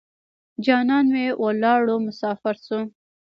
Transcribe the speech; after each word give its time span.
جانان 0.65 1.05
مې 1.13 1.25
ولاړو 1.43 1.95
مسافر 2.07 2.55
شو. 2.65 2.79